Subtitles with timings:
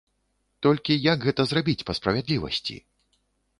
[0.65, 2.83] Толькі як гэта зрабіць па справядлівасці?